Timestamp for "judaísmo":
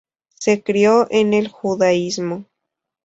1.47-2.45